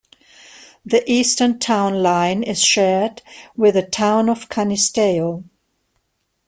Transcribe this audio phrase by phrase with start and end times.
[0.83, 3.21] The eastern town line is shared
[3.55, 5.43] with the Town of Canisteo.